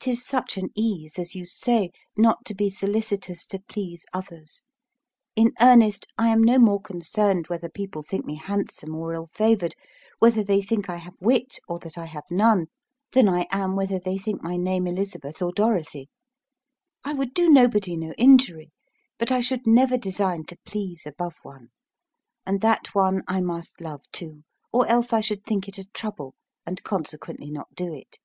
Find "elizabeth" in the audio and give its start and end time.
14.86-15.42